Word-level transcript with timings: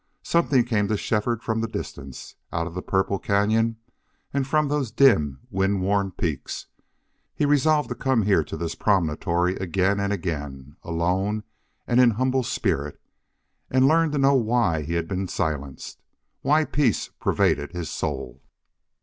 Something 0.23 0.63
came 0.63 0.87
to 0.87 0.97
Shefford 0.97 1.43
from 1.43 1.61
the 1.61 1.67
distance, 1.67 2.33
out 2.51 2.65
of 2.65 2.73
the 2.73 2.81
purple 2.81 3.19
cañon 3.19 3.75
and 4.33 4.47
from 4.47 4.67
those 4.67 4.89
dim, 4.89 5.41
wind 5.51 5.83
worn 5.83 6.09
peaks. 6.09 6.65
He 7.35 7.45
resolved 7.45 7.87
to 7.89 7.93
come 7.93 8.23
here 8.23 8.43
to 8.45 8.57
this 8.57 8.73
promontory 8.73 9.57
again 9.57 9.99
and 9.99 10.11
again, 10.11 10.75
alone 10.81 11.43
and 11.85 11.99
in 11.99 12.09
humble 12.17 12.41
spirit, 12.41 12.99
and 13.69 13.87
learn 13.87 14.09
to 14.09 14.17
know 14.17 14.33
why 14.33 14.81
he 14.81 14.95
had 14.95 15.07
been 15.07 15.27
silenced, 15.27 16.01
why 16.41 16.65
peace 16.65 17.09
pervaded 17.19 17.71
his 17.73 17.91
soul. 17.91 18.41